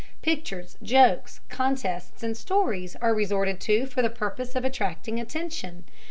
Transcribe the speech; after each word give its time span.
Pictures, 0.23 0.77
jokes, 0.81 1.41
contests, 1.47 2.23
and 2.23 2.35
stories 2.35 2.95
are 3.03 3.13
resorted 3.13 3.59
to 3.59 3.85
for 3.85 4.01
the 4.01 4.09
purpose 4.09 4.55
of 4.55 4.65
attracting 4.65 5.19
attention. 5.19 5.83